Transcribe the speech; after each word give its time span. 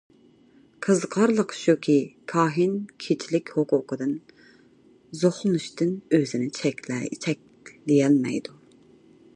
قىزىقارلىقى 0.85 1.57
شۇكى، 1.63 1.97
كاھىن 2.33 2.73
كېچىلىك 3.05 3.51
ھوقۇقىدىن 3.59 4.17
زوقلىنىشتىن 5.21 5.93
ئۆزىنى 6.19 6.51
چەكلىيەلمەيدۇ. 6.63 8.59